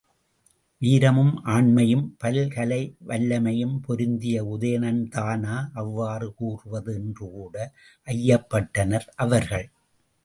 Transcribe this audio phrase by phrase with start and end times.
[0.81, 6.95] வீரமும் ஆண்மையும் பல்கலை வல்லமையும் பொருந்திய உதயணன்தானா அவ்வாறு கூறுவது?
[6.95, 7.55] என்று கூட
[8.07, 9.67] ஐயப்பட்டனர் அவர்கள்.